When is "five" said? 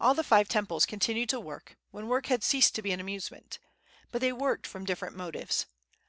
0.22-0.48